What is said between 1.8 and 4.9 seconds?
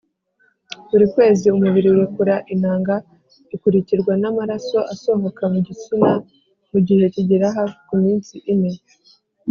urekura intanga ikurikirwa n’amaraso